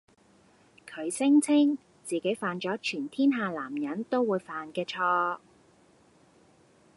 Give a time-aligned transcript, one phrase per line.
[0.89, 5.37] 佢聲稱自己犯咗全天下男人都會犯嘅錯